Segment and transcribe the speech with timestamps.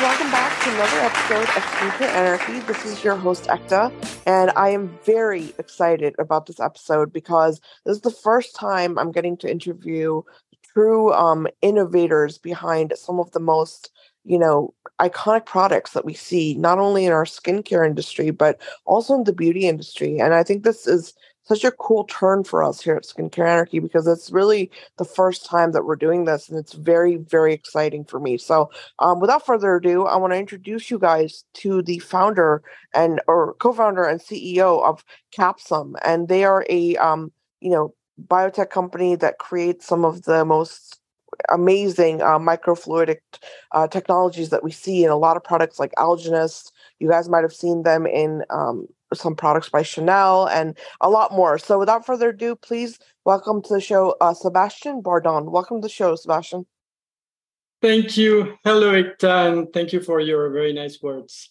[0.00, 2.58] welcome back to another episode of Skincare Anarchy.
[2.60, 3.92] This is your host, Ekta,
[4.26, 9.12] and I am very excited about this episode because this is the first time I'm
[9.12, 10.22] getting to interview
[10.72, 13.90] true um, innovators behind some of the most,
[14.24, 19.14] you know, iconic products that we see, not only in our skincare industry, but also
[19.14, 20.18] in the beauty industry.
[20.18, 21.12] And I think this is
[21.44, 25.44] such a cool turn for us here at Skincare Anarchy because it's really the first
[25.44, 28.38] time that we're doing this, and it's very, very exciting for me.
[28.38, 32.62] So, um, without further ado, I want to introduce you guys to the founder
[32.94, 37.94] and or co-founder and CEO of Capsum, and they are a um, you know
[38.28, 41.00] biotech company that creates some of the most
[41.48, 43.18] amazing uh, microfluidic
[43.72, 46.72] uh, technologies that we see in a lot of products like Algenist.
[46.98, 51.32] You guys might have seen them in um, some products by Chanel and a lot
[51.32, 51.58] more.
[51.58, 55.50] So without further ado, please welcome to the show uh, Sebastian Bardon.
[55.50, 56.66] Welcome to the show, Sebastian.
[57.82, 58.56] Thank you.
[58.64, 61.50] Hello, Ekta, and thank you for your very nice words.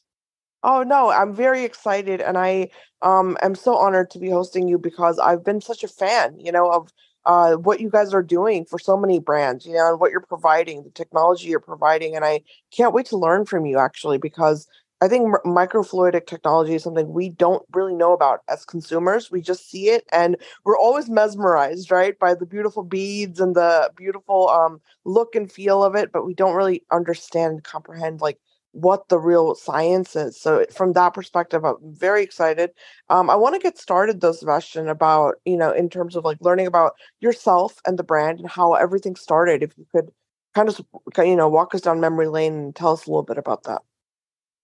[0.63, 2.69] Oh no, I'm very excited and I
[3.01, 6.51] um am so honored to be hosting you because I've been such a fan, you
[6.51, 6.89] know, of
[7.25, 10.21] uh what you guys are doing for so many brands, you know, and what you're
[10.21, 14.67] providing, the technology you're providing and I can't wait to learn from you actually because
[15.03, 19.31] I think microfluidic technology is something we don't really know about as consumers.
[19.31, 23.91] We just see it and we're always mesmerized, right, by the beautiful beads and the
[23.97, 28.37] beautiful um, look and feel of it, but we don't really understand, comprehend like
[28.73, 30.39] what the real science is.
[30.39, 32.69] So from that perspective, I'm very excited.
[33.09, 36.37] Um, I want to get started though, Sebastian, about you know in terms of like
[36.41, 39.63] learning about yourself and the brand and how everything started.
[39.63, 40.11] If you could
[40.53, 40.79] kind of
[41.17, 43.81] you know walk us down memory lane and tell us a little bit about that.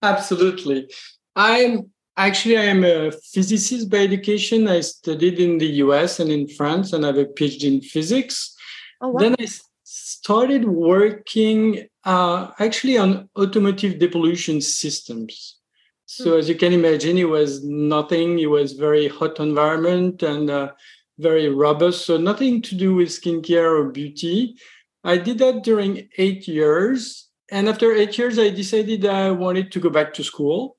[0.01, 0.89] Absolutely.
[1.35, 4.67] I'm actually I am a physicist by education.
[4.67, 8.55] I studied in the US and in France and I have a PhD in physics.
[9.01, 9.19] Oh, wow.
[9.19, 9.47] Then I
[9.83, 15.59] started working uh, actually on automotive depollution systems.
[16.05, 16.39] So hmm.
[16.39, 18.39] as you can imagine, it was nothing.
[18.39, 20.71] It was very hot environment and uh,
[21.19, 22.05] very robust.
[22.05, 24.57] So nothing to do with skincare or beauty.
[25.03, 29.79] I did that during eight years and after eight years, I decided I wanted to
[29.79, 30.77] go back to school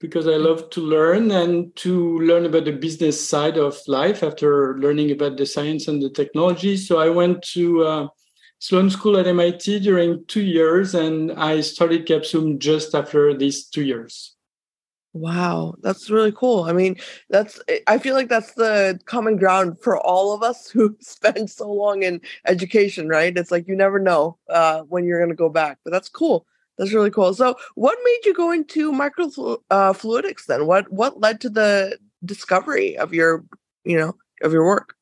[0.00, 4.76] because I love to learn and to learn about the business side of life after
[4.78, 6.76] learning about the science and the technology.
[6.76, 8.08] So I went to uh,
[8.58, 13.82] Sloan School at MIT during two years and I started Capsum just after these two
[13.82, 14.34] years.
[15.14, 16.64] Wow, that's really cool.
[16.64, 16.96] I mean,
[17.28, 21.50] that's eh, I feel like that's the common ground for all of us who spend
[21.50, 23.36] so long in education, right?
[23.36, 26.46] It's like you never know uh, when you're going to go back, but that's cool.
[26.78, 27.34] That's really cool.
[27.34, 30.66] So, what made you go into microfluidics uh, then?
[30.66, 33.44] What what led to the discovery of your,
[33.84, 34.94] you know, of your work?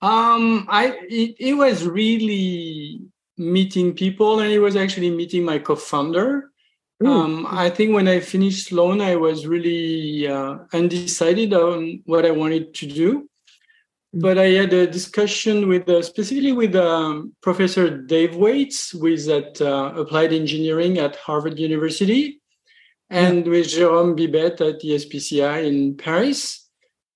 [0.00, 3.02] Um, I it, it was really
[3.36, 6.49] meeting people, and it was actually meeting my co-founder
[7.04, 12.30] um, I think when I finished Sloan, I was really uh, undecided on what I
[12.30, 13.28] wanted to do.
[14.14, 14.20] Mm.
[14.20, 19.28] But I had a discussion with, uh, specifically with um, Professor Dave Weitz, who is
[19.28, 22.40] at uh, Applied Engineering at Harvard University,
[23.08, 26.68] and with Jérôme Bibette at ESPCI in Paris.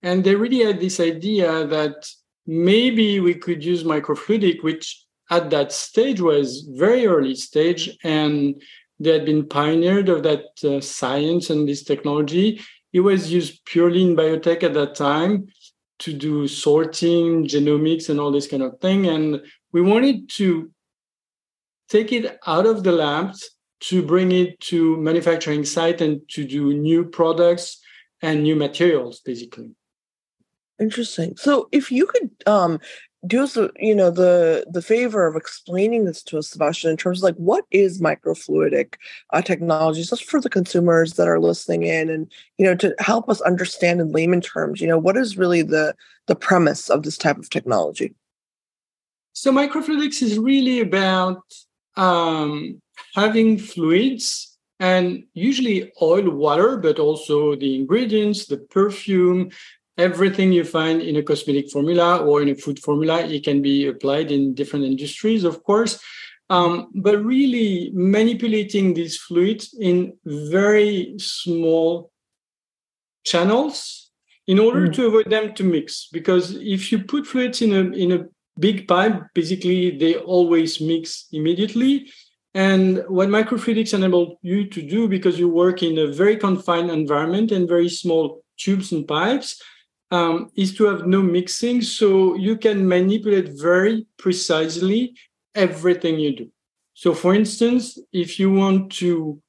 [0.02, 2.08] And they really had this idea that
[2.46, 8.60] maybe we could use microfluidic, which at that stage was very early stage and
[9.00, 12.60] they had been pioneered of that uh, science and this technology.
[12.92, 15.48] It was used purely in biotech at that time
[16.00, 19.06] to do sorting, genomics, and all this kind of thing.
[19.06, 20.70] And we wanted to
[21.88, 23.50] take it out of the labs
[23.80, 27.80] to bring it to manufacturing site and to do new products
[28.22, 29.70] and new materials, basically.
[30.80, 31.36] Interesting.
[31.36, 32.80] So, if you could um,
[33.26, 37.20] do us you know the the favor of explaining this to us sebastian in terms
[37.20, 38.94] of like what is microfluidic
[39.32, 43.28] uh, technology just for the consumers that are listening in and you know to help
[43.28, 45.94] us understand in layman terms you know what is really the
[46.26, 48.14] the premise of this type of technology?
[49.32, 51.42] So microfluidics is really about
[51.96, 52.80] um,
[53.14, 59.50] having fluids and usually oil water but also the ingredients the perfume
[59.96, 63.86] everything you find in a cosmetic formula or in a food formula it can be
[63.86, 66.00] applied in different industries of course.
[66.50, 72.10] Um, but really manipulating these fluids in very small
[73.24, 74.10] channels
[74.46, 74.92] in order mm.
[74.94, 76.08] to avoid them to mix.
[76.12, 78.26] Because if you put fluids in a in a
[78.58, 82.10] big pipe basically they always mix immediately.
[82.56, 87.50] And what microfluidics enable you to do because you work in a very confined environment
[87.50, 89.60] and very small tubes and pipes
[90.14, 91.82] um, is to have no mixing.
[91.82, 95.00] So you can manipulate very precisely
[95.54, 96.46] everything you do.
[96.94, 99.42] So, for instance, if you want to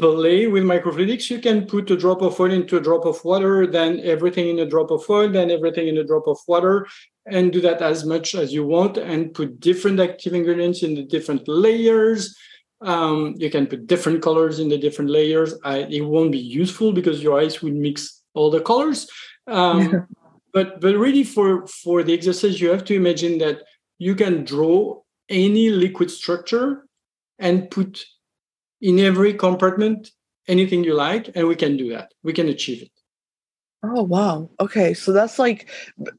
[0.00, 1.28] play with microfluidics.
[1.28, 4.58] You can put a drop of oil into a drop of water, then everything in
[4.60, 6.86] a drop of oil, then everything in a drop of water,
[7.26, 11.04] and do that as much as you want and put different active ingredients in the
[11.04, 12.34] different layers.
[12.80, 15.54] Um, you can put different colors in the different layers.
[15.64, 19.06] I, it won't be useful because your eyes will mix all the colors.
[19.50, 20.06] Um,
[20.52, 23.62] but but really for for the exercise, you have to imagine that
[23.98, 26.86] you can draw any liquid structure
[27.38, 28.04] and put
[28.80, 30.10] in every compartment
[30.48, 32.12] anything you like, and we can do that.
[32.22, 32.90] We can achieve it.
[33.82, 34.50] Oh wow.
[34.60, 35.70] Okay, so that's like,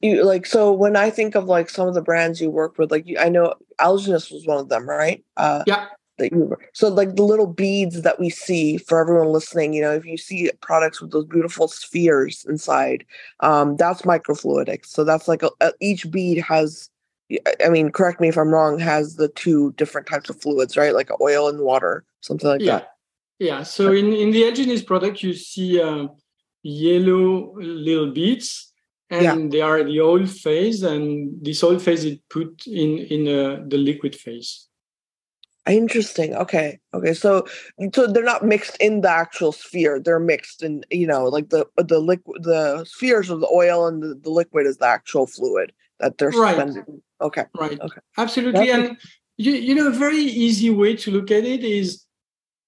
[0.01, 2.91] you like so when I think of like some of the brands you work with,
[2.91, 5.23] like you, I know Algenist was one of them, right?
[5.37, 5.87] Uh, yeah.
[6.21, 9.91] That you so like the little beads that we see for everyone listening, you know,
[9.91, 13.05] if you see products with those beautiful spheres inside,
[13.41, 14.87] um, that's microfluidics.
[14.87, 16.89] So that's like a, a, each bead has,
[17.63, 20.95] I mean, correct me if I'm wrong, has the two different types of fluids, right?
[20.95, 22.79] Like oil and water, something like yeah.
[22.79, 22.87] that.
[23.39, 23.63] Yeah.
[23.63, 25.81] So in in the Algenist product, you see.
[25.81, 26.07] Uh,
[26.63, 28.71] yellow little beads
[29.09, 29.47] and yeah.
[29.49, 33.77] they are the oil phase and this oil phase is put in in uh, the
[33.77, 34.67] liquid phase
[35.67, 37.45] interesting okay okay so
[37.93, 41.65] so they're not mixed in the actual sphere they're mixed in you know like the
[41.77, 45.71] the liquid the spheres of the oil and the, the liquid is the actual fluid
[45.99, 46.55] that they're right.
[46.55, 46.85] suspended
[47.21, 48.97] okay right okay absolutely That's and
[49.37, 52.05] you, you know a very easy way to look at it is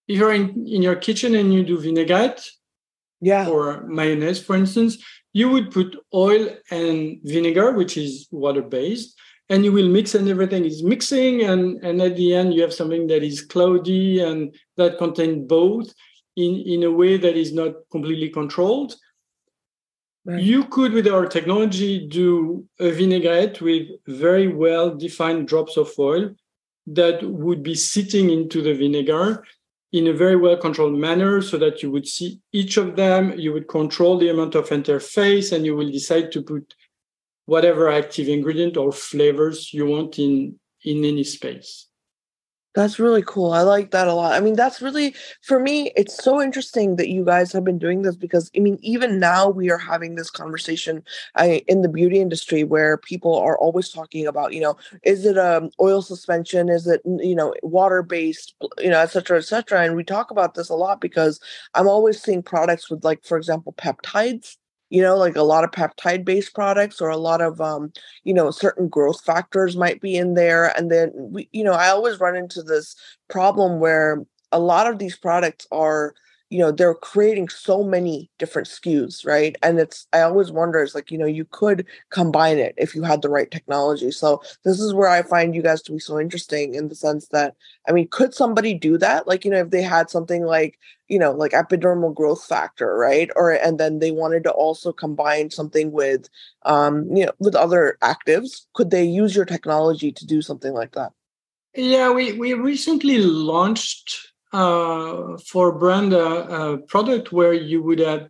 [0.08, 2.48] if you're in, in your kitchen and you do vinaigrette
[3.24, 3.48] yeah.
[3.48, 4.98] or mayonnaise, for instance,
[5.32, 9.18] you would put oil and vinegar, which is water based,
[9.50, 11.44] and you will mix and everything is mixing.
[11.44, 15.94] And, and at the end, you have something that is cloudy and that contains both
[16.36, 18.96] in, in a way that is not completely controlled.
[20.26, 20.42] Right.
[20.42, 26.34] You could, with our technology, do a vinaigrette with very well defined drops of oil
[26.88, 29.44] that would be sitting into the vinegar
[29.92, 33.54] in a very well controlled manner so that you would see each of them, you
[33.54, 36.74] would control the amount of interface, and you will decide to put
[37.46, 41.88] whatever active ingredient or flavors you want in, in any space.
[42.76, 43.52] That's really cool.
[43.52, 44.34] I like that a lot.
[44.34, 45.14] I mean, that's really
[45.44, 48.80] for me, it's so interesting that you guys have been doing this because I mean,
[48.82, 51.04] even now we are having this conversation
[51.36, 55.38] I, in the beauty industry where people are always talking about, you know, is it
[55.38, 56.68] a um, oil suspension?
[56.68, 59.84] Is it, you know, water based, you know, et cetera, et cetera.
[59.84, 61.40] And we talk about this a lot because
[61.76, 64.58] I'm always seeing products with like, for example, peptides
[64.94, 67.92] you know like a lot of peptide based products or a lot of um
[68.24, 71.90] you know certain growth factors might be in there and then we you know i
[71.90, 72.96] always run into this
[73.28, 76.14] problem where a lot of these products are
[76.54, 79.56] you know they're creating so many different SKUs, right?
[79.64, 83.02] And it's I always wonder, it's like you know you could combine it if you
[83.02, 84.12] had the right technology.
[84.12, 87.30] So this is where I find you guys to be so interesting in the sense
[87.30, 87.56] that
[87.90, 89.28] I mean, could somebody do that?
[89.28, 90.78] Like you know, if they had something like
[91.08, 93.32] you know like epidermal growth factor, right?
[93.36, 96.30] Or and then they wanted to also combine something with
[96.68, 100.92] um you know with other actives, could they use your technology to do something like
[100.92, 101.14] that?
[101.74, 108.30] Yeah, we we recently launched uh, for brand a, a, product where you would add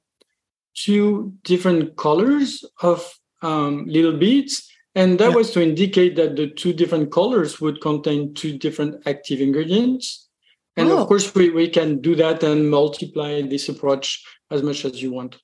[0.73, 5.35] two different colors of um, little beads and that yeah.
[5.35, 10.29] was to indicate that the two different colors would contain two different active ingredients
[10.77, 11.01] and oh.
[11.01, 15.11] of course we, we can do that and multiply this approach as much as you
[15.11, 15.37] want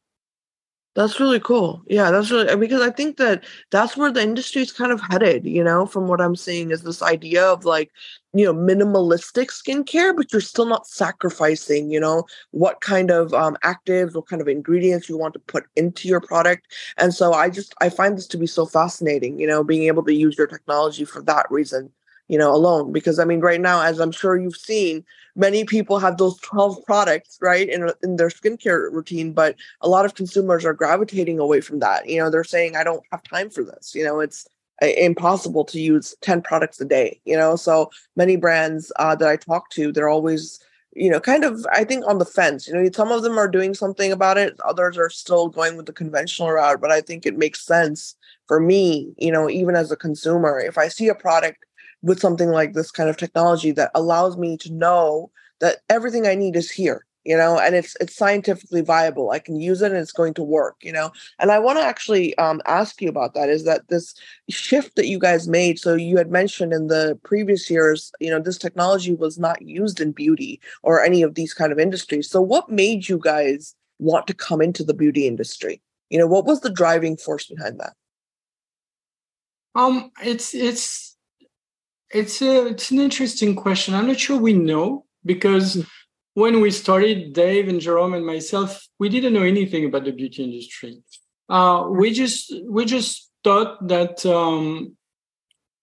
[0.96, 1.84] that's really cool.
[1.88, 5.46] Yeah, that's really because I think that that's where the industry is kind of headed,
[5.46, 7.92] you know, from what I'm seeing is this idea of like,
[8.34, 13.56] you know, minimalistic skincare, but you're still not sacrificing, you know, what kind of um,
[13.64, 16.68] actives, what kind of ingredients you want to put into your product.
[16.98, 20.04] And so I just, I find this to be so fascinating, you know, being able
[20.04, 21.92] to use your technology for that reason
[22.30, 22.94] you know, alone.
[22.94, 25.04] Because I mean, right now, as I'm sure you've seen,
[25.36, 30.06] many people have those 12 products, right, in, in their skincare routine, but a lot
[30.06, 32.08] of consumers are gravitating away from that.
[32.08, 33.94] You know, they're saying, I don't have time for this.
[33.94, 34.48] You know, it's
[34.82, 37.56] uh, impossible to use 10 products a day, you know.
[37.56, 40.60] So many brands uh, that I talk to, they're always,
[40.94, 42.68] you know, kind of, I think, on the fence.
[42.68, 45.88] You know, some of them are doing something about it, others are still going with
[45.88, 48.16] the conventional route, but I think it makes sense
[48.48, 51.66] for me, you know, even as a consumer, if I see a product
[52.02, 56.36] with something like this kind of technology that allows me to know that everything I
[56.36, 59.32] need is here you know and it's it's scientifically viable.
[59.32, 61.12] I can use it and it's going to work you know?
[61.38, 64.14] And i want to actually um, ask you about that is that this
[64.50, 68.40] shift that you guys made so you had mentioned in the previous years you know
[68.40, 72.30] this technology was not used in beauty or any of these kind of industries.
[72.30, 75.82] So what made you guys want to come into the beauty industry?
[76.10, 77.94] You know what was the driving force behind that?
[79.76, 81.18] Um it's it's
[82.12, 83.94] it's a, it's an interesting question.
[83.94, 85.86] I'm not sure we know because
[86.34, 90.44] when we started, Dave and Jerome and myself, we didn't know anything about the beauty
[90.44, 91.02] industry.
[91.50, 94.96] Uh, we just we just thought that um,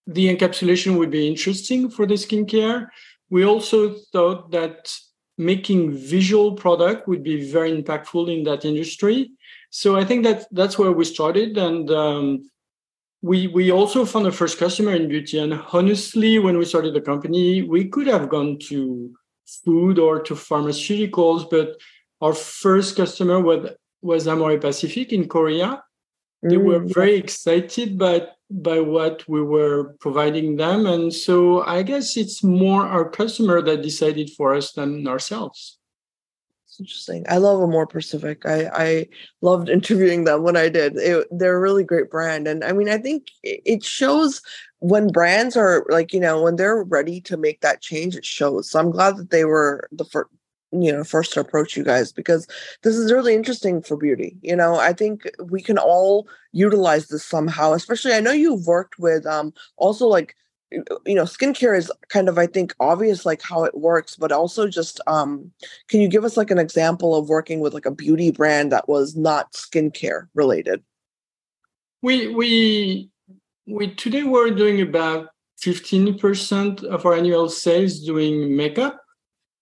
[0.06, 2.88] the encapsulation would be interesting for the skincare.
[3.28, 4.92] We also thought that
[5.36, 9.32] making visual product would be very impactful in that industry.
[9.70, 12.50] So I think that that's where we started, and um,
[13.26, 15.38] we we also found a first customer in beauty.
[15.38, 19.12] And honestly, when we started the company, we could have gone to
[19.64, 21.76] food or to pharmaceuticals, but
[22.20, 25.82] our first customer was was Amore Pacific in Korea.
[26.42, 31.82] They were mm, very excited by by what we were providing them, and so I
[31.82, 35.78] guess it's more our customer that decided for us than ourselves
[36.80, 37.24] interesting.
[37.28, 38.46] I love Amore Pacific.
[38.46, 39.08] I I
[39.40, 40.96] loved interviewing them when I did.
[40.96, 44.42] It, they're a really great brand, and I mean, I think it shows
[44.80, 48.16] when brands are like you know when they're ready to make that change.
[48.16, 48.70] It shows.
[48.70, 50.30] So I'm glad that they were the first
[50.72, 52.46] you know first to approach you guys because
[52.82, 57.24] this is really interesting for beauty you know i think we can all utilize this
[57.24, 60.34] somehow especially i know you've worked with um also like
[61.04, 64.68] you know skincare is kind of i think obvious like how it works but also
[64.68, 65.50] just um
[65.88, 68.88] can you give us like an example of working with like a beauty brand that
[68.88, 70.82] was not skincare related?
[72.02, 73.10] We we
[73.66, 75.30] we today we're doing about
[75.62, 79.00] 15% of our annual sales doing makeup.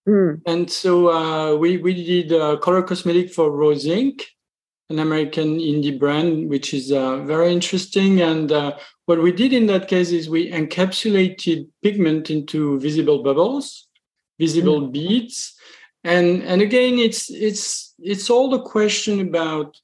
[0.07, 0.39] Mm.
[0.45, 4.21] and so uh, we we did a color cosmetic for rose inc
[4.91, 8.21] an american indie brand which is uh, very interesting.
[8.21, 13.87] And uh, what we did in that case is we encapsulated pigment into visible bubbles,
[14.39, 14.91] visible mm.
[14.91, 15.55] beads.
[16.03, 19.75] And, and again, it's it's it's all the question about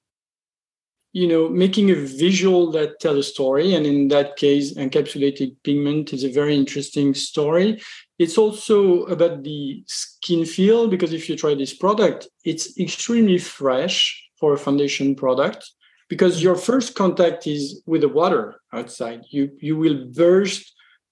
[1.13, 6.13] you know making a visual that tell a story and in that case encapsulated pigment
[6.13, 7.82] is a very interesting story
[8.18, 14.24] it's also about the skin feel because if you try this product it's extremely fresh
[14.40, 15.72] for a foundation product
[16.12, 19.22] because your first contact is with the water outside.
[19.30, 20.63] You you will burst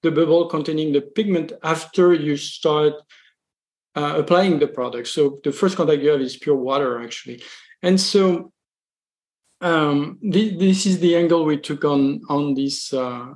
[0.03, 2.95] the bubble containing the pigment after you start
[3.95, 5.07] uh, applying the product.
[5.07, 7.41] So the first contact you have is pure water actually,
[7.81, 8.51] and so
[9.61, 13.27] um, th- this is the angle we took on on this uh,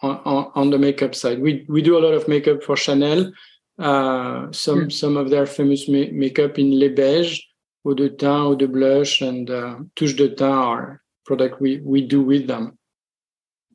[0.00, 1.40] on, on the makeup side.
[1.40, 3.32] We we do a lot of makeup for Chanel.
[3.76, 4.92] Uh, some mm.
[4.92, 7.42] some of their famous ma- makeup in Les Beiges,
[7.84, 12.00] eau de teint, eau de blush, and uh, touche de teint are product we we
[12.00, 12.76] do with them.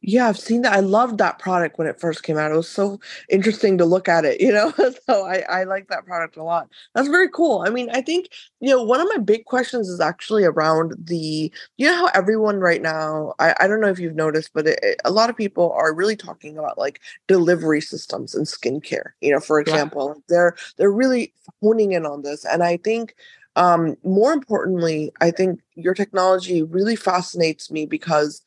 [0.05, 0.73] Yeah i've seen that.
[0.73, 2.51] I loved that product when it first came out.
[2.51, 4.73] It was so interesting to look at it you know?
[5.05, 6.67] So i i like that product a lot.
[6.93, 7.63] That's very cool.
[7.65, 8.29] I mean i think
[8.59, 12.57] you know one of my big questions is actually around the you know how everyone
[12.69, 15.37] right now i, I don't know if you've noticed but it, it, a lot of
[15.37, 20.05] people are really talking about like delivery systems and skincare you know for example.
[20.07, 20.21] Yeah.
[20.29, 22.45] they're they're really honing in on this.
[22.45, 23.15] And i think
[23.55, 28.41] um, more importantly, I think your technology really fascinates me because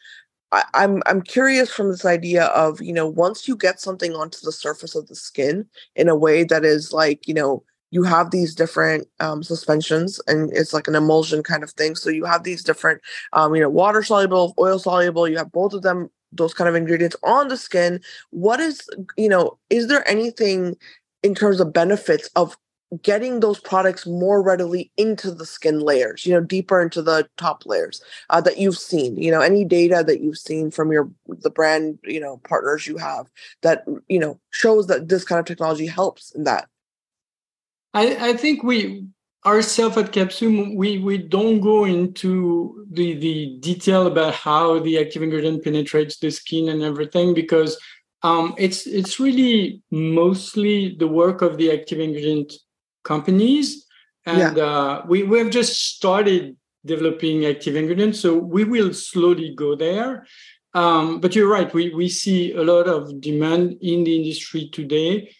[0.52, 4.38] I, I'm I'm curious from this idea of you know once you get something onto
[4.42, 8.30] the surface of the skin in a way that is like you know you have
[8.30, 11.94] these different um, suspensions and it's like an emulsion kind of thing.
[11.94, 13.00] So you have these different
[13.32, 16.74] um, you know water soluble oil soluble you have both of them those kind of
[16.74, 18.00] ingredients on the skin.
[18.30, 20.76] What is you know is there anything
[21.22, 22.56] in terms of benefits of
[23.02, 27.66] getting those products more readily into the skin layers you know deeper into the top
[27.66, 28.00] layers
[28.30, 31.98] uh, that you've seen you know any data that you've seen from your the brand
[32.04, 33.26] you know partners you have
[33.62, 36.68] that you know shows that this kind of technology helps in that?
[37.92, 39.08] I i think we
[39.46, 45.22] ourselves at Capsum, we we don't go into the the detail about how the active
[45.22, 47.78] ingredient penetrates the skin and everything because
[48.22, 52.52] um, it's it's really mostly the work of the active ingredient
[53.12, 53.86] companies.
[54.26, 54.64] And yeah.
[54.70, 58.20] uh, we, we have just started developing active ingredients.
[58.20, 60.26] So we will slowly go there.
[60.74, 65.32] Um, but you're right, we, we see a lot of demand in the industry today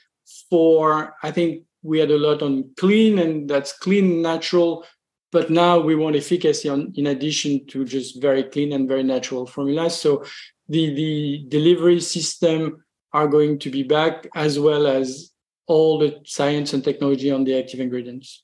[0.48, 4.86] for, I think we had a lot on clean, and that's clean, natural.
[5.32, 9.44] But now we want efficacy on, in addition to just very clean and very natural
[9.46, 9.94] formulas.
[10.00, 10.24] So
[10.68, 12.82] the, the delivery system
[13.12, 15.32] are going to be back as well as
[15.66, 18.42] all the science and technology on the active ingredients.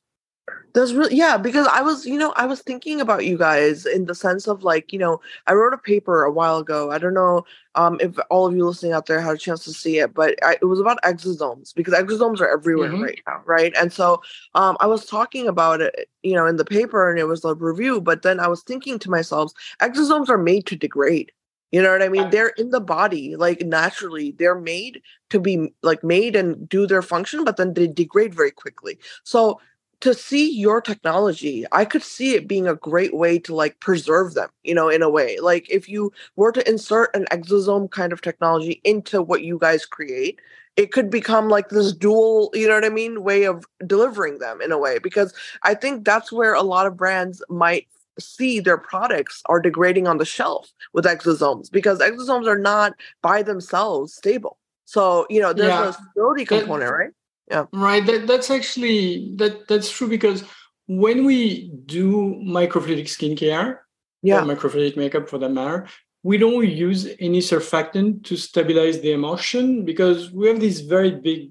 [0.75, 4.07] That's really yeah, because I was, you know, I was thinking about you guys in
[4.07, 6.91] the sense of like, you know, I wrote a paper a while ago.
[6.91, 9.73] I don't know um, if all of you listening out there had a chance to
[9.73, 13.03] see it, but I, it was about exosomes because exosomes are everywhere mm-hmm.
[13.03, 13.73] right now, right?
[13.79, 14.23] And so
[14.55, 17.55] um, I was talking about it, you know, in the paper, and it was a
[17.55, 18.01] review.
[18.01, 21.33] But then I was thinking to myself, exosomes are made to degrade.
[21.73, 22.29] You know what I mean?
[22.31, 24.33] They're in the body, like naturally.
[24.33, 28.51] They're made to be like made and do their function, but then they degrade very
[28.51, 28.99] quickly.
[29.25, 29.59] So
[30.03, 34.35] to see your technology, I could see it being a great way to like preserve
[34.35, 35.39] them, you know, in a way.
[35.39, 39.87] Like if you were to insert an exosome kind of technology into what you guys
[39.87, 40.41] create,
[40.77, 44.61] it could become like this dual, you know what I mean, way of delivering them
[44.61, 44.99] in a way.
[44.99, 47.87] Because I think that's where a lot of brands might
[48.19, 53.43] see their products are degrading on the shelf with exosomes because exosomes are not by
[53.43, 54.59] themselves stable.
[54.85, 55.89] So, you know, there's yeah.
[55.89, 57.11] a stability component, that, right?
[57.51, 57.65] Yeah.
[57.73, 58.05] Right.
[58.05, 60.45] That, that's actually that that's true because
[60.87, 63.79] when we do microfluidic skincare,
[64.23, 65.89] yeah, microfluidic makeup for that matter,
[66.23, 71.51] we don't use any surfactant to stabilize the emulsion because we have these very big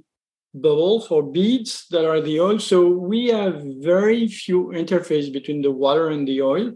[0.53, 2.59] bubbles or beads that are the oil.
[2.59, 6.73] So we have very few interface between the water and the oil.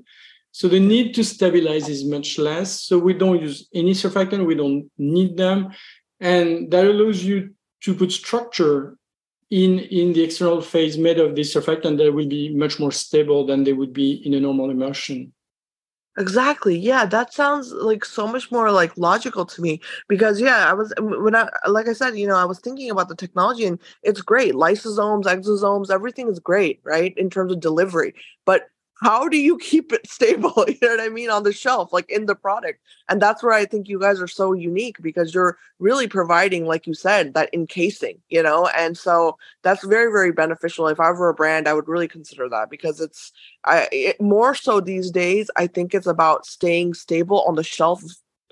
[0.52, 2.82] So the need to stabilize is much less.
[2.82, 4.46] So we don't use any surfactant.
[4.46, 5.72] We don't need them.
[6.22, 8.98] And that allows you to put structure
[9.50, 13.46] in, in the external phase made of this surfactant that will be much more stable
[13.46, 15.34] than they would be in a normal emulsion.
[16.18, 16.78] Exactly.
[16.78, 20.94] Yeah, that sounds like so much more like logical to me because yeah, I was
[20.98, 24.22] when I like I said, you know, I was thinking about the technology and it's
[24.22, 24.54] great.
[24.54, 27.14] Lysosomes, exosomes, everything is great, right?
[27.18, 28.14] In terms of delivery.
[28.46, 28.70] But
[29.02, 30.54] how do you keep it stable?
[30.68, 31.30] You know what i mean?
[31.30, 32.80] On the shelf like in the product.
[33.10, 36.88] And that's where i think you guys are so unique because you're really providing like
[36.88, 38.68] you said that encasing you know?
[38.78, 40.88] And so that's very very beneficial.
[40.88, 43.32] If i were a brand i would really consider that because it's
[43.66, 48.02] i it, more so these days i think it's about staying stable on the shelf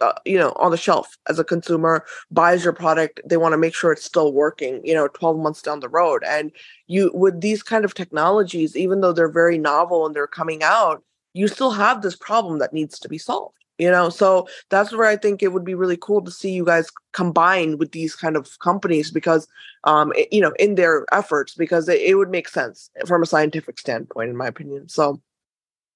[0.02, 3.58] uh, you know on the shelf as a consumer buys your product they want to
[3.58, 6.24] make sure it's still working you know 12 months down the road.
[6.28, 6.52] And
[6.88, 11.04] you with these kind of technologies even though they're very novel and they're coming out
[11.34, 14.10] you still have this problem that needs to be solved you know?
[14.10, 17.78] So that's where i think it would be really cool to see you guys combine
[17.78, 19.48] with these kind of companies because
[19.84, 23.26] um it, you know in their efforts because it, it, would make sense from a
[23.26, 24.90] scientific standpoint in my opinion.
[24.90, 25.22] So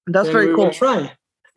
[0.08, 0.72] that's very cool.
[0.72, 1.12] try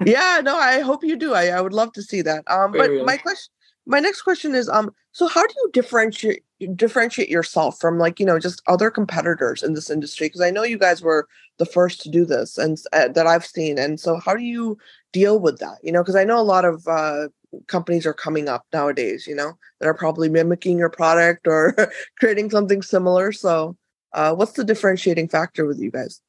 [0.04, 1.34] yeah, no, I hope you do.
[1.34, 2.44] I, I would love to see that.
[2.50, 3.52] Um, but my question,
[3.86, 6.44] my next question is, um, so how do you differentiate
[6.76, 10.26] differentiate yourself from like you know just other competitors in this industry?
[10.26, 11.26] Because I know you guys were
[11.58, 13.78] the first to do this, and uh, that I've seen.
[13.78, 14.78] And so, how do you
[15.12, 15.78] deal with that?
[15.82, 17.28] You know, because I know a lot of uh,
[17.66, 19.26] companies are coming up nowadays.
[19.26, 21.74] You know, that are probably mimicking your product or
[22.18, 23.32] creating something similar.
[23.32, 23.76] So,
[24.12, 26.20] uh, what's the differentiating factor with you guys?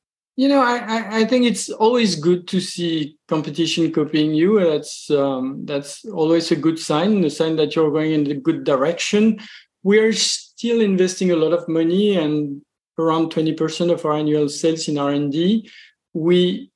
[0.42, 4.60] You know, I, I think it's always good to see competition copying you.
[4.60, 8.64] That's um, that's always a good sign, a sign that you're going in the good
[8.64, 9.40] direction.
[9.84, 12.64] We're still investing a lot of money and
[12.98, 15.70] around 20% of our annual sales in R&D.
[16.14, 16.72] We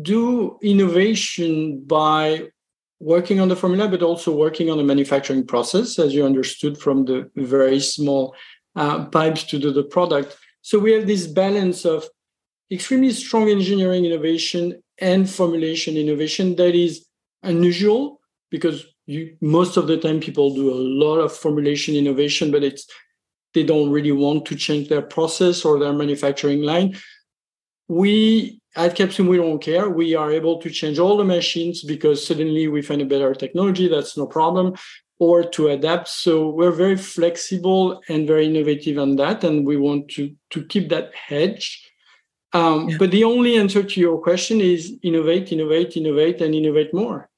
[0.00, 2.48] do innovation by
[3.00, 7.04] working on the formula, but also working on the manufacturing process, as you understood from
[7.04, 8.34] the very small
[8.76, 10.38] uh, pipes to do the product.
[10.62, 12.08] So we have this balance of
[12.70, 17.06] extremely strong engineering innovation and formulation innovation that is
[17.42, 22.62] unusual because you most of the time people do a lot of formulation innovation but
[22.62, 22.86] it's
[23.54, 26.96] they don't really want to change their process or their manufacturing line.
[27.88, 29.90] We at Capsum we don't care.
[29.90, 33.88] We are able to change all the machines because suddenly we find a better technology.
[33.88, 34.74] That's no problem.
[35.18, 36.08] Or to adapt.
[36.08, 39.44] So we're very flexible and very innovative on that.
[39.44, 41.89] And we want to to keep that hedge
[42.52, 42.96] um, yeah.
[42.98, 47.28] But the only answer to your question is innovate, innovate, innovate, and innovate more.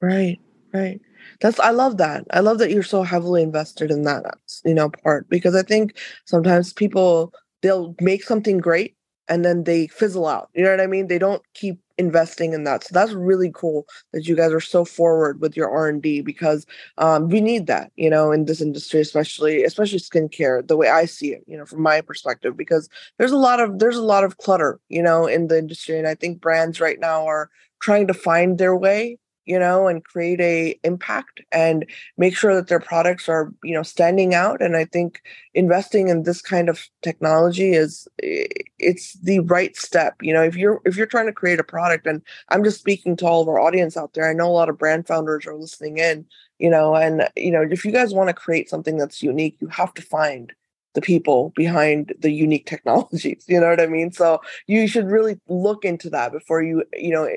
[0.00, 0.38] Right,
[0.72, 1.00] right.
[1.40, 2.26] That's I love that.
[2.32, 4.24] I love that you're so heavily invested in that,
[4.64, 7.32] you know, part because I think sometimes people
[7.62, 8.96] they'll make something great
[9.28, 10.50] and then they fizzle out.
[10.54, 11.06] You know what I mean?
[11.06, 12.82] They don't keep investing in that.
[12.82, 16.20] So that's really cool that you guys are so forward with your R and D
[16.20, 16.66] because
[16.98, 20.66] um, we need that, you know, in this industry, especially especially skincare.
[20.66, 23.78] The way I see it, you know, from my perspective, because there's a lot of
[23.78, 26.98] there's a lot of clutter, you know, in the industry, and I think brands right
[26.98, 29.18] now are trying to find their way
[29.50, 31.84] you know and create a impact and
[32.16, 35.20] make sure that their products are you know standing out and i think
[35.54, 38.46] investing in this kind of technology is eh,
[38.78, 42.06] it's the right step you know if you're if you're trying to create a product
[42.06, 44.68] and i'm just speaking to all of our audience out there i know a lot
[44.68, 46.24] of brand founders are listening in
[46.60, 49.66] you know and you know if you guys want to create something that's unique you
[49.66, 50.52] have to find
[50.94, 54.12] the people behind the unique technologies you know what i mean?
[54.12, 57.28] So you should really look into that before you you know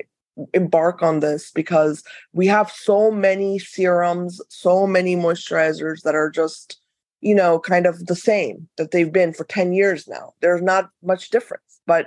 [0.52, 6.80] embark on this because we have so many serums, so many moisturizers that are just,
[7.20, 10.32] you know, kind of the same that they've been for 10 years now.
[10.40, 11.62] There's not much difference.
[11.86, 12.06] But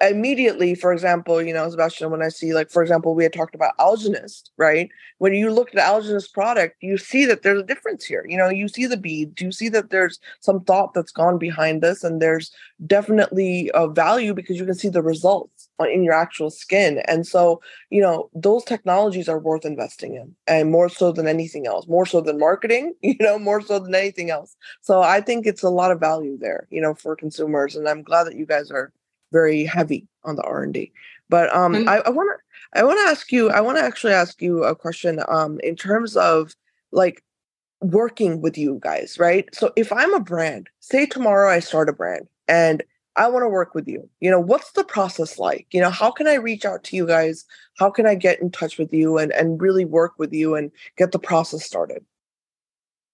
[0.00, 3.54] immediately, for example, you know, Sebastian, when I see, like, for example, we had talked
[3.54, 4.88] about Algenist, right?
[5.18, 8.24] When you look at the Algenist product, you see that there's a difference here.
[8.26, 11.82] You know, you see the beads, you see that there's some thought that's gone behind
[11.82, 12.50] this, and there's
[12.86, 17.02] definitely a value because you can see the results in your actual skin.
[17.06, 17.60] And so,
[17.90, 22.06] you know, those technologies are worth investing in, and more so than anything else, more
[22.06, 24.56] so than marketing, you know, more so than anything else.
[24.80, 27.76] So I think it's a lot of value there, you know, for consumers.
[27.76, 28.90] And I'm glad that you guys are
[29.32, 30.92] very heavy on the R and D.
[31.28, 31.88] But um, mm-hmm.
[31.88, 34.74] I want to I want to ask you I want to actually ask you a
[34.74, 36.54] question um, in terms of
[36.92, 37.22] like
[37.80, 39.52] working with you guys, right?
[39.54, 42.82] So if I'm a brand, say tomorrow I start a brand and
[43.16, 44.08] I want to work with you.
[44.20, 45.66] You know, what's the process like?
[45.70, 47.44] You know, how can I reach out to you guys?
[47.78, 50.70] How can I get in touch with you and and really work with you and
[50.96, 52.04] get the process started?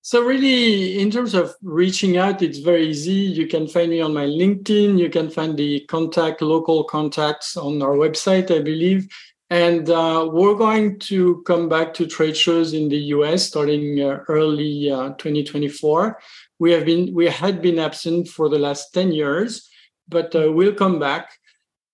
[0.05, 3.13] So really, in terms of reaching out, it's very easy.
[3.13, 4.99] You can find me on my LinkedIn.
[4.99, 9.07] You can find the contact local contacts on our website, I believe.
[9.49, 14.25] And uh, we're going to come back to trade shows in the US starting uh,
[14.27, 16.19] early uh, 2024.
[16.59, 19.71] We have been we had been absent for the last 10 years,
[20.09, 21.31] but uh, we'll come back.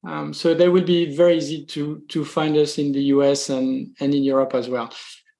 [0.06, 3.94] Um, so they will be very easy to to find us in the US and,
[4.00, 4.94] and in Europe as well.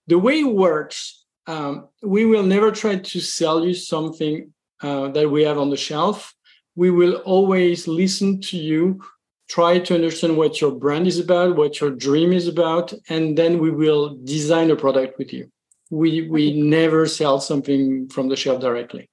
[0.06, 1.17] The way it works
[1.48, 5.76] um, we will never try to sell you something uh, that we have on the
[5.76, 6.34] shelf.
[6.76, 9.02] We will always listen to you,
[9.48, 13.58] try to understand what your brand is about, what your dream is about, and then
[13.58, 15.50] we will design a product with you.
[15.90, 19.08] We we never sell something from the shelf directly.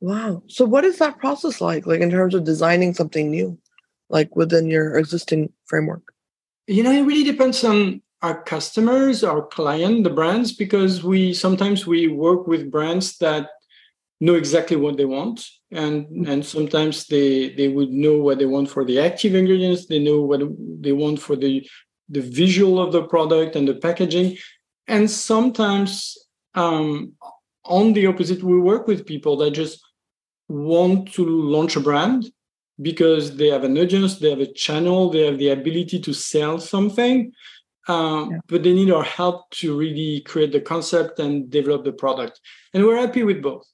[0.00, 0.42] Wow.
[0.46, 1.86] So what is that process like?
[1.86, 3.58] Like in terms of designing something new,
[4.08, 6.02] like within your existing framework?
[6.66, 11.86] You know, it really depends on our customers, our client, the brands, because we sometimes
[11.86, 13.50] we work with brands that
[14.20, 18.70] know exactly what they want and and sometimes they they would know what they want
[18.70, 20.40] for the active ingredients they know what
[20.80, 21.68] they want for the
[22.08, 24.36] the visual of the product and the packaging.
[24.86, 26.16] And sometimes
[26.54, 27.12] um,
[27.64, 29.84] on the opposite we work with people that just
[30.48, 32.30] want to launch a brand
[32.80, 36.60] because they have an audience they have a channel they have the ability to sell
[36.60, 37.32] something
[37.88, 38.38] um, yeah.
[38.48, 42.40] but they need our help to really create the concept and develop the product.
[42.74, 43.66] And we're happy with both.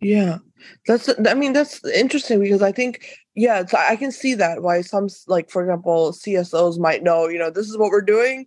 [0.00, 0.38] Yeah.
[0.86, 5.08] That's i mean that's interesting because i think yeah i can see that why some
[5.26, 8.46] like for example csos might know you know this is what we're doing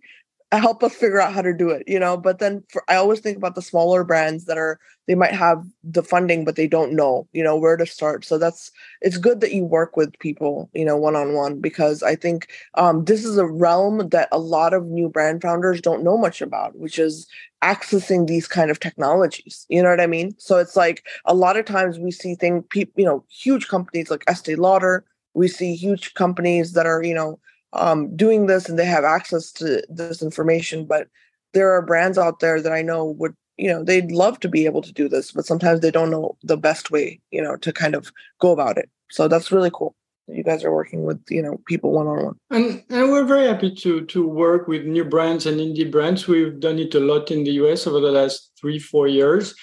[0.58, 2.16] help us figure out how to do it you know?
[2.16, 5.62] But then for, i always think about the smaller brands that are they might have
[5.82, 8.24] the funding but they don't know you know where to start.
[8.24, 12.02] So that's it's good that you work with people you know one on one because
[12.02, 16.04] i think um, this is a realm that a lot of new brand founders don't
[16.04, 17.26] know much about which is
[17.62, 20.34] accessing these kind of technologies you know what i mean?
[20.38, 24.10] So it's like a lot of times we see things people you know huge companies
[24.10, 25.04] like estee lauder.
[25.34, 27.38] We see huge companies that are you know
[27.74, 30.86] um, doing this and they have access to this information.
[30.86, 31.08] But
[31.52, 34.64] there are brands out there that I know would, you know, they'd love to be
[34.64, 37.72] able to do this, but sometimes they don't know the best way, you know, to
[37.72, 38.90] kind of go about it.
[39.10, 39.94] So that's really cool.
[40.26, 43.46] You guys are working with you know people one on one, and and we're very
[43.46, 46.26] happy to to work with new brands and indie brands.
[46.26, 49.54] We've done it a lot in the US over the last three four years,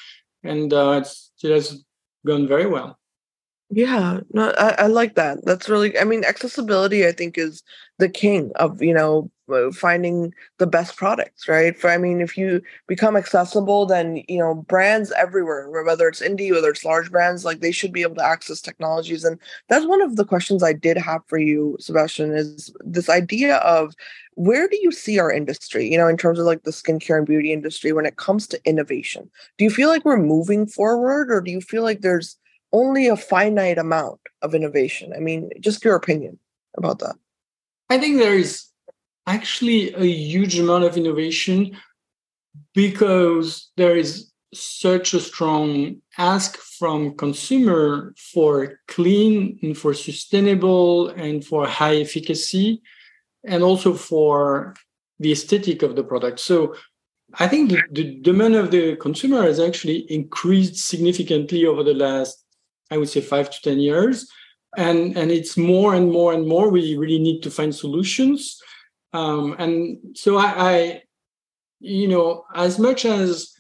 [0.43, 1.03] and uh,
[1.43, 1.83] it has
[2.27, 2.99] gone very well.
[3.73, 5.45] Yeah, no, I, I like that.
[5.45, 7.63] That's really, I mean, accessibility, I think, is
[7.99, 11.77] the king of, you know, uh, finding the best products, right?
[11.79, 16.51] For, I mean, if you become accessible, then, you know, brands everywhere, whether it's indie,
[16.51, 19.23] whether it's large brands, like they should be able to access technologies.
[19.23, 23.57] And that's one of the questions I did have for you, Sebastian, is this idea
[23.57, 23.93] of
[24.35, 27.27] where do you see our industry, you know, in terms of like the skincare and
[27.27, 29.29] beauty industry when it comes to innovation?
[29.57, 32.37] Do you feel like we're moving forward or do you feel like there's,
[32.73, 35.13] only a finite amount of innovation.
[35.15, 36.39] I mean, just your opinion
[36.77, 37.15] about that.
[37.89, 38.67] I think there is
[39.27, 41.77] actually a huge amount of innovation
[42.73, 51.45] because there is such a strong ask from consumer for clean and for sustainable and
[51.45, 52.81] for high efficacy
[53.45, 54.75] and also for
[55.19, 56.75] the aesthetic of the product so
[57.39, 62.43] i think the, the demand of the consumer has actually increased significantly over the last
[62.91, 64.29] I would say five to 10 years.
[64.77, 66.69] And, and it's more and more and more.
[66.69, 68.61] We really need to find solutions.
[69.13, 71.03] Um, and so I, I,
[71.79, 73.53] you know, as much as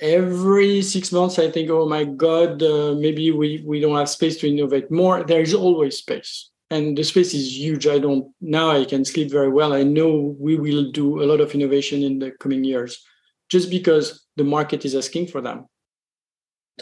[0.00, 4.38] every six months I think, oh my God, uh, maybe we, we don't have space
[4.38, 6.50] to innovate more, there is always space.
[6.70, 7.86] And the space is huge.
[7.86, 9.74] I don't, now I can sleep very well.
[9.74, 13.04] I know we will do a lot of innovation in the coming years
[13.50, 15.66] just because the market is asking for them.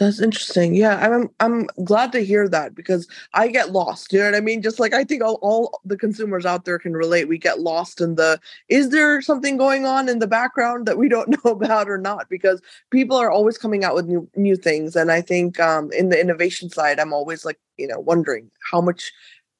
[0.01, 0.73] That's interesting.
[0.73, 4.11] Yeah, I'm I'm glad to hear that because I get lost.
[4.11, 4.63] You know what I mean?
[4.63, 7.27] Just like I think all, all the consumers out there can relate.
[7.27, 11.07] We get lost in the is there something going on in the background that we
[11.07, 12.29] don't know about or not?
[12.29, 14.95] Because people are always coming out with new new things.
[14.95, 18.81] And I think um, in the innovation side, I'm always like, you know, wondering how
[18.81, 19.11] much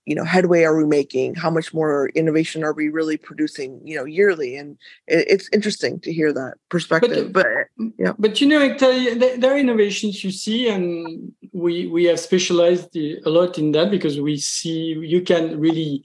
[0.06, 1.36] you know headway are we making?
[1.36, 4.58] How much more innovation are we really producing you know yearly?
[4.58, 7.46] And it, it's interesting to hear that perspective but,
[7.78, 8.14] but yeah.
[8.18, 12.20] but you know I tell you, there are innovations you see and we we have
[12.20, 16.04] specialized a lot in that because we see you can really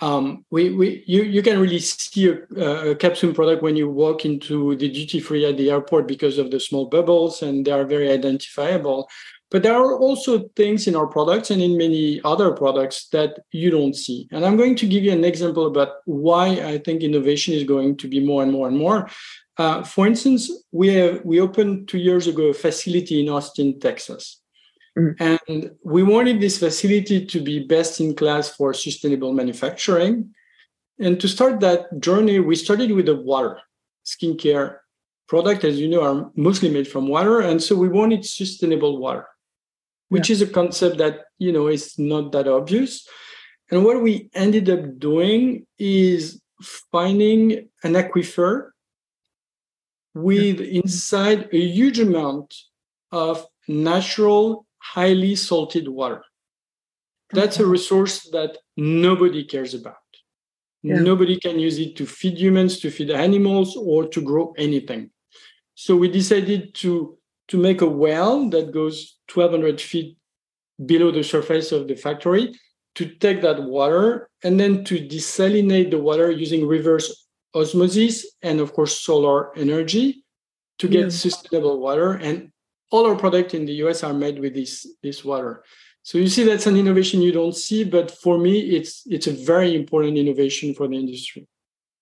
[0.00, 4.26] um, we, we you, you can really see a, a capsule product when you walk
[4.26, 7.84] into the duty free at the airport because of the small bubbles and they are
[7.84, 9.08] very identifiable
[9.50, 13.70] but there are also things in our products and in many other products that you
[13.70, 14.26] don't see.
[14.32, 17.96] And I'm going to give you an example about why I think innovation is going
[17.98, 19.08] to be more and more and more.
[19.56, 24.42] Uh, for instance, we have, we opened two years ago a facility in Austin, Texas.
[24.98, 25.14] Mm.
[25.48, 30.34] And we wanted this facility to be best in class for sustainable manufacturing.
[30.98, 33.60] And to start that journey, we started with the water,
[34.04, 34.78] skincare
[35.28, 37.40] product, as you know, are mostly made from water.
[37.40, 39.26] And so we wanted sustainable water
[40.08, 40.34] which yeah.
[40.34, 43.06] is a concept that you know is not that obvious.
[43.70, 48.70] And what we ended up doing is finding an aquifer
[50.14, 52.54] with inside a huge amount
[53.12, 56.24] of natural highly salted water.
[57.32, 59.96] That's a resource that nobody cares about.
[60.82, 61.00] Yeah.
[61.00, 65.10] nobody can use it to feed humans to feed animals or to grow anything.
[65.74, 70.16] So we decided to to make a well that goes 1200 feet
[70.84, 72.54] below the surface of the factory
[72.94, 78.72] to take that water and then to desalinate the water using reverse osmosis and of
[78.72, 80.24] course solar energy
[80.78, 81.08] to get yeah.
[81.08, 82.14] sustainable water.
[82.14, 82.52] And
[82.90, 85.64] all our products in the us are made with this this water.
[86.02, 89.32] So you see that's an innovation you don't see but for me it's it's a
[89.32, 91.48] very important innovation for the industry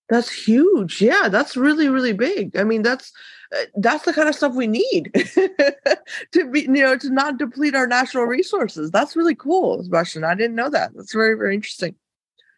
[0.09, 1.01] that's huge.
[1.01, 2.55] Yeah, that's really really big.
[2.57, 3.11] I mean, that's
[3.55, 5.11] uh, that's the kind of stuff we need
[6.31, 8.91] to be you know to not deplete our natural resources.
[8.91, 10.23] That's really cool, Sebastian.
[10.23, 10.91] I didn't know that.
[10.95, 11.95] That's very very interesting.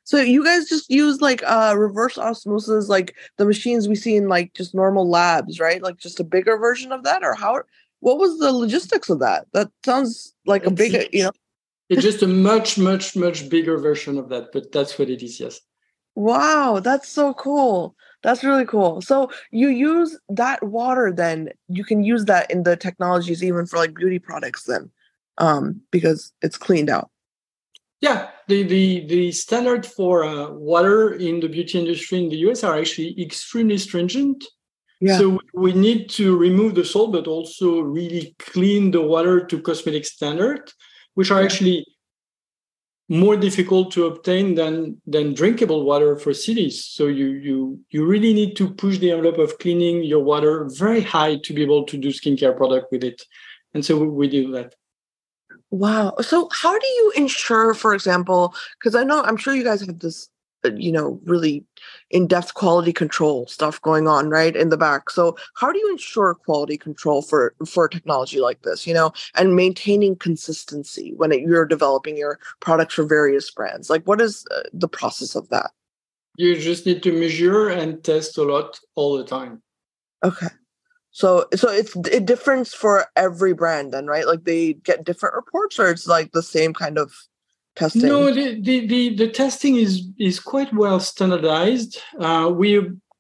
[0.04, 4.30] So you guys just use like uh reverse osmosis like the machines we see in
[4.30, 5.82] like just normal labs, right?
[5.82, 7.62] Like just a bigger version of that or how
[8.00, 9.48] what was the logistics of that?
[9.54, 11.32] That sounds like a big, you know.
[11.90, 15.40] it's just a much much much bigger version of that, but that's what it is,
[15.40, 15.62] yes.
[16.18, 17.96] Wow, that's so cool.
[18.24, 19.02] That's really cool.
[19.02, 23.78] So you use that water then you can use that in the technologies even for
[23.78, 24.90] like beauty products then.
[25.38, 27.12] Um because it's cleaned out.
[28.02, 32.64] Yeah, the the the standard for uh, water in the beauty industry in the US
[32.64, 34.44] are actually extremely stringent.
[35.00, 35.20] Yeah.
[35.20, 40.06] So we need to remove the salt, but also really clean the water to cosmetic
[40.06, 40.72] standard,
[41.14, 41.46] which are yeah.
[41.46, 41.86] actually
[43.10, 46.84] more difficult to obtain than than drinkable water for cities.
[46.84, 51.02] So you you you really need to push the envelope of cleaning your water very
[51.02, 53.22] high to be able to do skincare product with it.
[53.74, 54.76] And so we do that.
[55.70, 56.16] Wow.
[56.22, 60.00] So how do you ensure for example because i know i'm sure you guys have
[60.00, 60.30] this
[60.66, 61.64] you know really
[62.10, 65.10] in-depth quality control stuff going on right in the back.
[65.10, 69.56] So how do you ensure quality control for for technology like this you know and
[69.56, 73.90] maintaining consistency when it, you're developing your products for various brands?
[73.90, 75.72] Like what is uh, the process of that?
[76.38, 79.62] You just need to measure and test a lot all the time.
[80.24, 80.48] Okay.
[81.12, 84.28] So so it's a difference for every brand then right?
[84.28, 87.14] Like they get different reports or it's like the same kind of
[87.78, 88.02] testing?
[88.02, 92.00] No, the, the, the, the testing is, is quite well standardized.
[92.20, 92.80] Uh, we,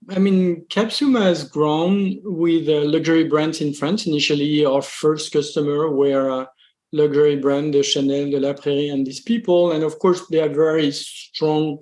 [0.09, 4.07] I mean, Capsuma has grown with uh, luxury brands in France.
[4.07, 6.45] Initially, our first customer were uh,
[6.91, 9.71] luxury brand, the Chanel, de La Prairie, and these people.
[9.71, 11.79] And of course, they have very strong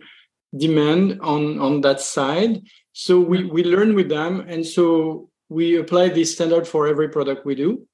[0.57, 2.61] demand on, on that side.
[2.93, 4.45] So we, we learn with them.
[4.47, 7.87] And so we apply this standard for every product we do.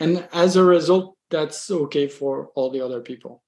[0.00, 3.43] And as a result, that's okay for all the other people.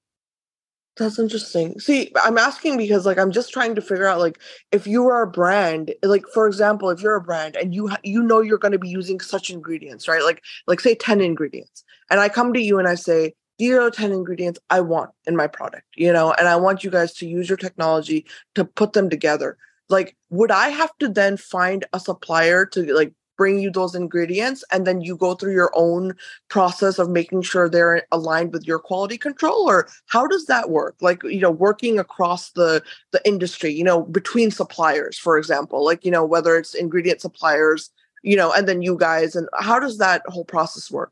[0.97, 1.79] That's interesting.
[1.79, 4.39] See, I'm asking because like I'm just trying to figure out like
[4.71, 7.99] if you are a brand, like for example, if you're a brand and you ha-
[8.03, 10.23] you know you're going to be using such ingredients, right?
[10.23, 11.83] Like like say 10 ingredients.
[12.09, 15.35] And I come to you and I say, "These are 10 ingredients I want in
[15.35, 18.93] my product." You know, and I want you guys to use your technology to put
[18.93, 19.57] them together.
[19.89, 24.63] Like would I have to then find a supplier to like bring you those ingredients
[24.71, 26.13] and then you go through your own
[26.49, 30.95] process of making sure they're aligned with your quality control or how does that work
[31.01, 36.03] like you know working across the the industry you know between suppliers for example like
[36.03, 37.89] you know whether it's ingredient suppliers
[38.23, 41.11] you know and then you guys and how does that whole process work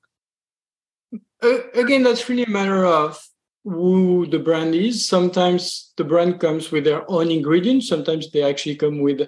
[1.42, 3.22] again, that's really a matter of
[3.64, 5.08] who the brand is.
[5.08, 7.88] Sometimes the brand comes with their own ingredients.
[7.88, 9.28] Sometimes they actually come with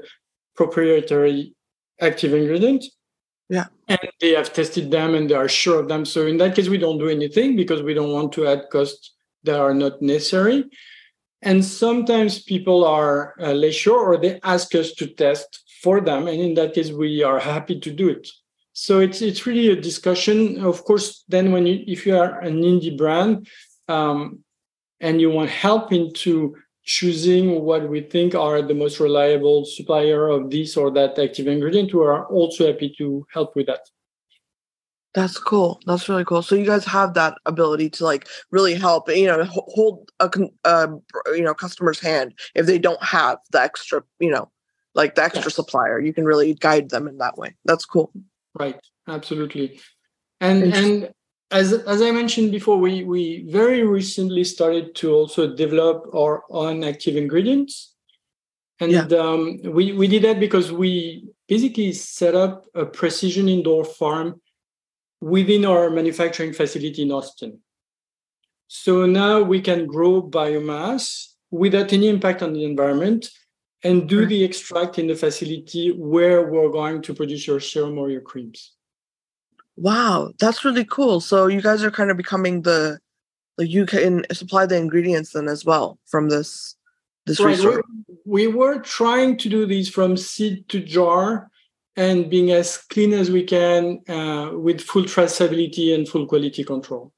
[0.56, 1.56] proprietary
[2.00, 2.86] active ingredient.
[3.50, 3.66] Yeah.
[3.88, 6.06] And they have tested them and they are sure of them.
[6.06, 9.14] So in that case, we don't do anything because we don't want to add costs
[9.44, 10.66] that are not necessary.
[11.42, 16.28] And sometimes people are uh, less sure or they ask us to test for them.
[16.28, 18.28] And in that case, we are happy to do it.
[18.74, 20.64] So it's it's really a discussion.
[20.64, 23.48] Of course, then when you if you are an indie brand
[23.88, 24.44] um,
[25.00, 26.56] and you want help into
[26.88, 31.94] choosing what we think are the most reliable supplier of this or that active ingredient,
[31.94, 33.82] we are also happy to help with that.
[35.14, 35.82] That's cool.
[35.86, 36.42] That's really cool.
[36.42, 40.30] So you guys have that ability to like really help, you know, hold a
[40.64, 40.88] uh,
[41.28, 44.50] you know customer's hand if they don't have the extra, you know,
[44.96, 45.50] like the extra yeah.
[45.50, 46.00] supplier.
[46.00, 47.56] You can really guide them in that way.
[47.66, 48.12] That's cool.
[48.58, 48.80] Right.
[49.08, 49.80] Absolutely.
[50.40, 51.14] And and
[51.52, 56.84] as as I mentioned before, we we very recently started to also develop our own
[56.84, 57.94] active ingredients.
[58.80, 59.06] And yeah.
[59.18, 64.40] um, we, we did that because we basically set up a precision indoor farm
[65.20, 67.60] within our manufacturing facility in Austin.
[68.68, 73.32] So now we can grow biomass without any impact on the environment
[73.84, 78.12] and do the extract in the facility where we're going to produce your serum or
[78.12, 78.77] your creams.
[79.78, 81.22] Wow, that's really cool.
[81.22, 83.00] So you guys are kind of becoming the
[83.58, 86.76] like you can supply the ingredients then as well from this
[87.26, 87.50] this right.
[87.50, 87.86] research.
[88.26, 91.50] We were trying to do these from seed to jar
[91.96, 97.12] and being as clean as we can uh, with full traceability and full quality control.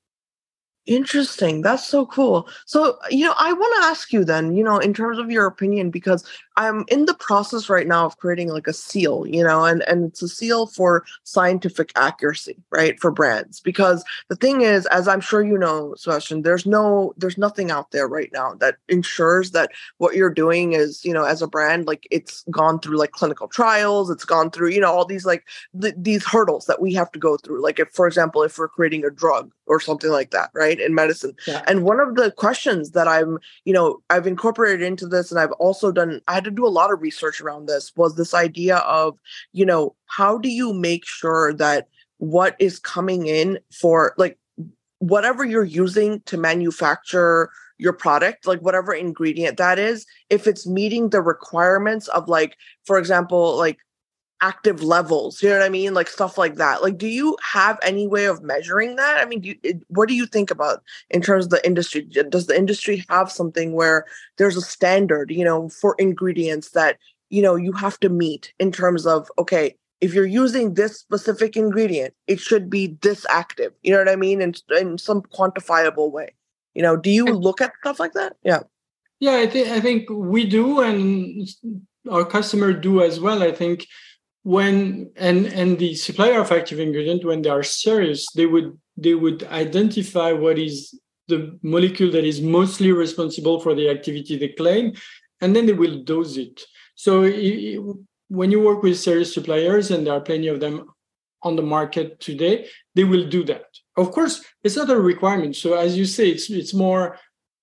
[0.86, 1.62] Interesting.
[1.62, 2.48] That's so cool.
[2.66, 5.46] So, you know, I want to ask you then, you know, in terms of your
[5.46, 6.26] opinion, because
[6.60, 10.04] I'm in the process right now of creating like a seal, you know, and, and
[10.04, 13.00] it's a seal for scientific accuracy, right?
[13.00, 13.62] For brands.
[13.62, 17.92] Because the thing is, as I'm sure you know, Sebastian, there's no, there's nothing out
[17.92, 21.88] there right now that ensures that what you're doing is, you know, as a brand,
[21.88, 25.46] like it's gone through like clinical trials, it's gone through, you know, all these like
[25.82, 27.64] th- these hurdles that we have to go through.
[27.64, 30.78] Like if, for example, if we're creating a drug or something like that, right?
[30.78, 31.36] In medicine.
[31.48, 31.64] Yeah.
[31.68, 35.54] And one of the questions that I'm, you know, I've incorporated into this and I've
[35.54, 38.78] also done, I had to do a lot of research around this was this idea
[38.78, 39.18] of,
[39.54, 44.38] you know, how do you make sure that what is coming in for like
[45.00, 51.10] whatever you're using to manufacture your product, like whatever ingredient that is, if it's meeting
[51.10, 53.80] the requirements of like, for example, like
[54.42, 55.94] active levels you know what i mean?
[55.94, 56.82] Like stuff like that.
[56.82, 59.18] Like do you have any way of measuring that?
[59.18, 62.04] I mean do you, what do you think about in terms of the industry?
[62.04, 64.06] Does the industry have something where
[64.38, 66.98] there's a standard you know for ingredients that
[67.30, 71.58] you know you have to meet in terms of okay if you're using this specific
[71.58, 74.42] ingredient it should be this active you know what i mean?
[74.42, 76.34] In, in some quantifiable way.
[76.74, 78.38] You know do you look at stuff like that?
[78.44, 78.62] Yeah.
[79.20, 81.48] Yeah i think i think we do and
[82.10, 83.86] our customer do as well i think
[84.44, 89.14] when and and the supplier of active ingredient when they are serious they would they
[89.14, 94.94] would identify what is the molecule that is mostly responsible for the activity they claim
[95.42, 96.62] and then they will dose it.
[96.96, 97.80] So it,
[98.28, 100.90] when you work with serious suppliers and there are plenty of them
[101.44, 103.66] on the market today they will do that.
[103.96, 105.56] Of course it's not a requirement.
[105.56, 107.18] So as you say it's it's more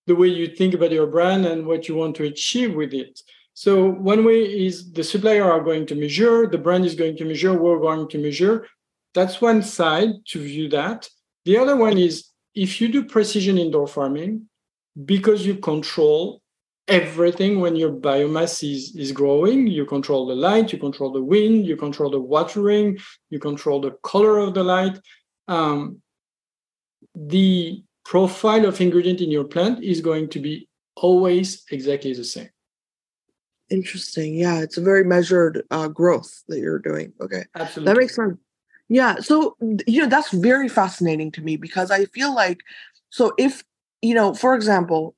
[0.07, 3.21] the way you think about your brand and what you want to achieve with it
[3.59, 7.25] so one way is the supplier are going to measure, the brand is going to
[7.25, 8.67] measure, we're going to measure.
[9.15, 11.09] That's one side to view that.
[11.47, 14.47] The other one is if you do precision indoor farming,
[15.07, 16.43] because you control
[16.87, 21.67] everything when your biomass is, is growing, you control the light, you control the wind,
[21.67, 22.99] you control the watering,
[23.31, 25.01] you control the color of the light.
[25.49, 26.03] Um,
[27.15, 32.51] the profile of ingredient in your plant is going to be always exactly the same.
[33.71, 34.35] Interesting.
[34.35, 37.13] Yeah, it's a very measured uh, growth that you're doing.
[37.21, 37.93] Okay, absolutely.
[37.93, 38.39] That makes sense.
[38.89, 39.17] Yeah.
[39.17, 42.61] So you know that's very fascinating to me because I feel like
[43.11, 43.65] so if
[44.03, 45.17] you know, for example,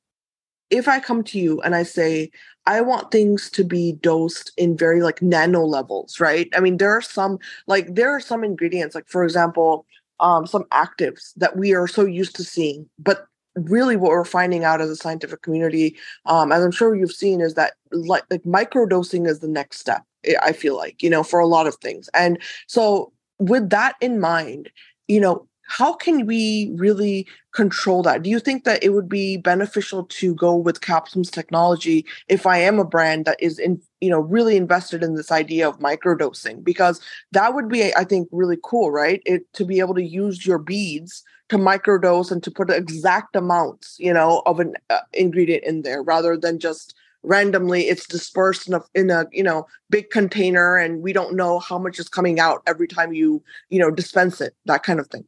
[0.70, 2.30] if I come to you and I say
[2.66, 6.48] I want things to be dosed in very like nano levels, right?
[6.54, 9.86] I mean, there are some like there are some ingredients, like for example,
[10.20, 13.26] um, some actives that we are so used to seeing, but
[13.66, 15.96] really what we're finding out as a scientific community,
[16.26, 20.02] um, as I'm sure you've seen, is that like, like microdosing is the next step.
[20.42, 24.20] I feel like you know for a lot of things, and so with that in
[24.20, 24.70] mind,
[25.06, 28.22] you know how can we really control that?
[28.22, 32.56] Do you think that it would be beneficial to go with Capsum's technology if I
[32.56, 36.64] am a brand that is in, you know, really invested in this idea of microdosing?
[36.64, 37.02] Because
[37.32, 39.22] that would be, I think, really cool, right?
[39.26, 43.96] It to be able to use your beads to microdose and to put exact amounts,
[43.98, 48.74] you know, of an uh, ingredient in there rather than just randomly it's dispersed in
[48.74, 52.38] a, in a you know big container and we don't know how much is coming
[52.38, 55.24] out every time you you know dispense it that kind of thing.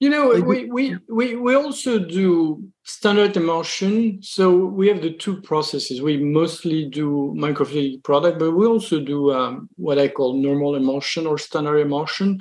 [0.00, 5.40] You know we we we, we also do standard emulsion so we have the two
[5.42, 6.02] processes.
[6.02, 11.26] We mostly do microfluidic product but we also do um, what i call normal emulsion
[11.26, 12.40] or standard emulsion.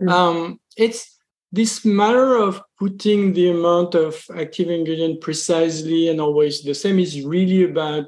[0.00, 0.08] Mm-hmm.
[0.08, 1.18] um, it's
[1.52, 7.22] this matter of putting the amount of active ingredient precisely and always the same is
[7.22, 8.06] really about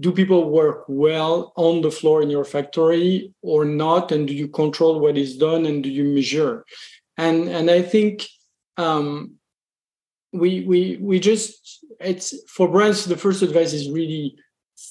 [0.00, 4.10] do people work well on the floor in your factory or not?
[4.10, 6.64] And do you control what is done and do you measure?
[7.16, 8.26] And and i think
[8.76, 9.34] um,
[10.32, 14.36] we we we just it's for brands the first advice is really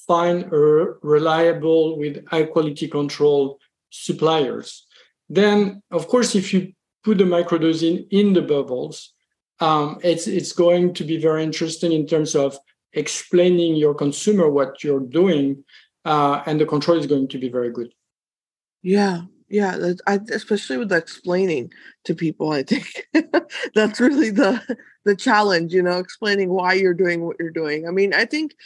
[0.06, 3.58] find a reliable with high quality control
[3.90, 4.86] suppliers.
[5.28, 6.72] Then of course if you
[7.04, 9.12] put the microdosing in the bubbles,
[9.60, 12.58] um, it's it's going to be very interesting in terms of
[12.92, 15.64] explaining your consumer what you're doing,
[16.04, 17.92] uh, and the control is going to be very good.
[18.82, 21.72] Yeah, yeah, I, especially with explaining
[22.04, 22.52] to people.
[22.52, 23.06] I think
[23.74, 24.60] that's really the
[25.04, 25.72] the challenge.
[25.72, 27.86] You know, explaining why you're doing what you're doing.
[27.86, 28.56] I mean, I think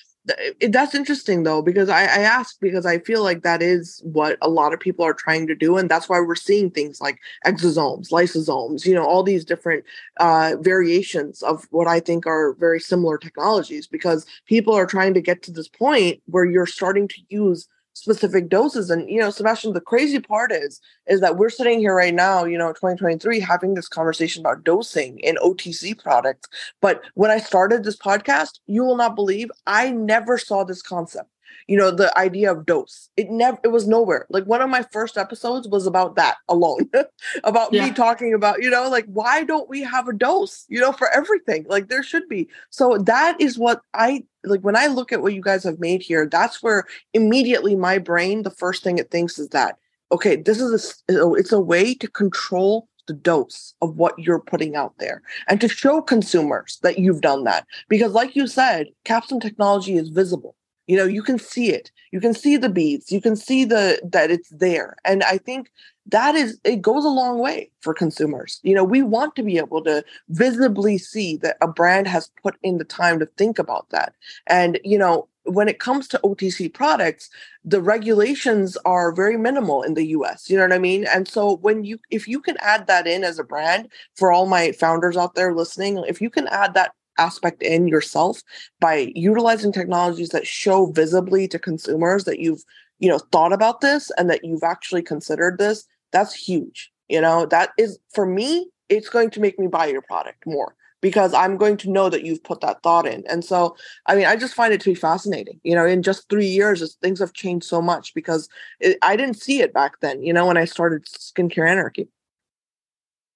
[0.69, 4.49] that's interesting though because I, I ask because I feel like that is what a
[4.49, 8.11] lot of people are trying to do, and that's why we're seeing things like exosomes,
[8.11, 9.85] lysosomes, you know, all these different
[10.19, 13.87] uh, variations of what I think are very similar technologies.
[13.87, 17.69] Because people are trying to get to this point where you're starting to use
[17.99, 21.95] specific doses and you know sebastian the crazy part is is that we're sitting here
[21.95, 26.49] right now you know 2023 having this conversation about dosing in otc products.
[26.81, 31.29] But when i started this podcast you will not believe i never saw this concept
[31.69, 33.11] you know the idea of dose.
[33.17, 34.27] It never it was nowhere.
[34.31, 36.91] Like one of my first episodes was about that alone
[37.45, 37.87] about yeah.
[37.87, 41.09] me talking about you know like why don't we have a dose you know for
[41.11, 41.67] everything?
[41.69, 42.49] Like there should be.
[42.71, 46.01] So that is what i like when i look at what you guys have made
[46.01, 49.77] here that's where immediately my brain the first thing it thinks is that
[50.13, 54.77] okay this is a it's a way to control the dose of what you're putting
[54.77, 57.67] out there and to show consumers that you've done that.
[57.89, 60.55] Because like you said Capsum technology is visible
[60.89, 64.01] you know you can see it you can see the beads you can see the
[64.03, 65.71] that it's there and i think
[66.07, 69.59] that is it goes a long way for consumers you know we want to be
[69.59, 73.89] able to visibly see that a brand has put in the time to think about
[73.91, 74.15] that
[74.49, 77.31] and you know when it comes to OTC products,
[77.65, 80.49] the regulations are very minimal in the US.
[80.49, 81.07] You know what I mean?
[81.07, 84.47] And so when you if you can add that in as a brand for all
[84.47, 88.43] my founders out there listening, if you can add that aspect in yourself
[88.81, 92.65] by utilizing technologies that show visibly to consumers that you've
[92.99, 97.47] you know thought about this and that you've actually considered this that's huge you know?
[97.47, 101.57] That is for me it's going to make me buy your product more because i'm
[101.57, 103.25] going to know that you've put that thought in.
[103.29, 105.87] And so i mean i just find it to be fascinating you know?
[105.87, 108.49] In just three years things have changed so much because
[108.81, 112.09] it, i didn't see it back then you know when i started skincare anarchy.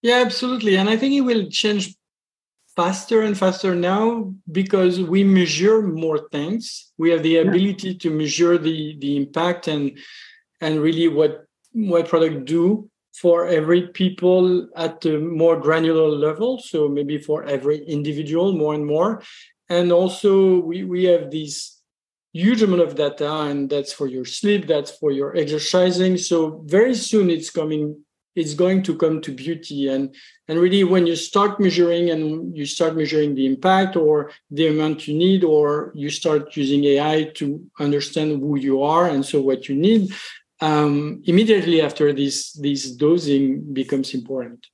[0.02, 0.76] Yeah absolutely.
[0.76, 1.94] And i think it will change
[2.76, 6.92] faster and faster now because we measure more things.
[6.98, 7.98] We have the ability yeah.
[8.00, 9.98] to measure the the impact and
[10.60, 16.58] and really what what product do for every people at a more granular level.
[16.58, 19.22] So maybe for every individual more and more.
[19.68, 21.80] And also we we have this
[22.32, 26.16] huge amount of data and that's for your sleep that's for your exercising.
[26.16, 28.02] So very soon it's coming
[28.34, 29.88] it's going to come to beauty.
[29.88, 30.14] And
[30.48, 35.08] and really when you start measuring and you start measuring the impact or the amount
[35.08, 39.68] you need or you start using ai to understand who you are and so what
[39.68, 40.12] you need
[40.60, 44.66] um, immediately after this this dosing becomes important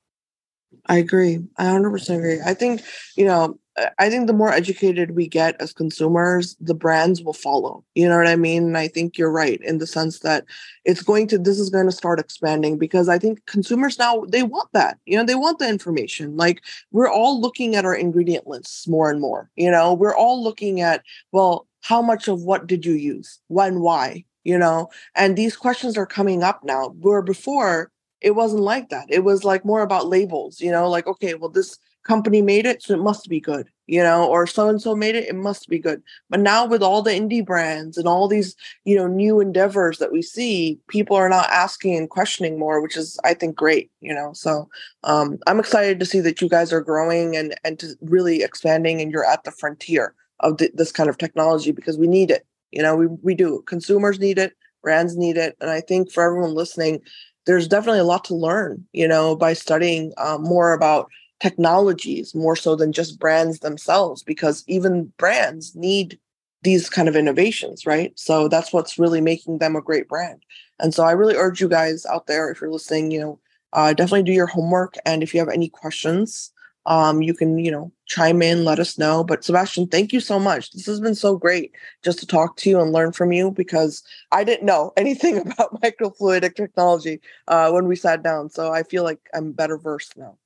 [0.87, 2.81] i agree i 100% agree i think
[3.15, 3.57] you know
[3.97, 7.83] I think the more educated we get as consumers, the brands will follow.
[7.95, 8.63] You know what I mean?
[8.65, 10.45] And I think you're right in the sense that
[10.85, 14.43] it's going to, this is going to start expanding because I think consumers now, they
[14.43, 14.97] want that.
[15.05, 16.35] You know, they want the information.
[16.35, 16.61] Like
[16.91, 19.49] we're all looking at our ingredient lists more and more.
[19.55, 23.39] You know, we're all looking at, well, how much of what did you use?
[23.47, 24.25] When, why?
[24.43, 27.91] You know, and these questions are coming up now, where before
[28.21, 29.07] it wasn't like that.
[29.09, 32.81] It was like more about labels, you know, like, okay, well, this company made it,
[32.81, 35.67] so it must be good, you know, or so and so made it, it must
[35.69, 36.01] be good.
[36.29, 38.55] But now with all the indie brands and all these,
[38.85, 42.97] you know, new endeavors that we see, people are not asking and questioning more, which
[42.97, 44.31] is I think great, you know.
[44.33, 44.69] So
[45.03, 49.01] um, I'm excited to see that you guys are growing and and to really expanding,
[49.01, 52.45] and you're at the frontier of th- this kind of technology because we need it.
[52.71, 53.63] You know, we we do.
[53.67, 57.01] Consumers need it, brands need it, and I think for everyone listening,
[57.45, 61.09] there's definitely a lot to learn, you know, by studying um, more about
[61.39, 66.19] technologies more so than just brands themselves, because even brands need
[66.63, 68.11] these kind of innovations, right?
[68.15, 70.43] So that's what's really making them a great brand.
[70.79, 73.39] And so I really urge you guys out there, if you're listening, you know,
[73.71, 74.95] uh, definitely do your homework.
[75.05, 76.51] And if you have any questions,
[76.85, 79.23] um, you can, you know, chime in, let us know.
[79.23, 80.71] But Sebastian, thank you so much.
[80.71, 84.03] This has been so great just to talk to you and learn from you because
[84.31, 88.49] I didn't know anything about microfluidic technology uh, when we sat down.
[88.49, 90.37] So I feel like I'm better versed now.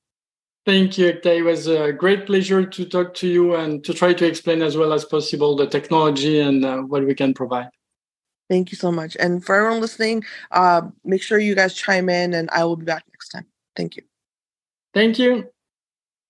[0.65, 1.39] Thank you, Ekta.
[1.39, 4.77] It was a great pleasure to talk to you and to try to explain as
[4.77, 7.69] well as possible the technology and uh, what we can provide.
[8.49, 9.17] Thank you so much.
[9.19, 12.85] And for everyone listening, uh, make sure you guys chime in and I will be
[12.85, 13.45] back next time.
[13.75, 14.03] Thank you.
[14.93, 15.52] Thank you.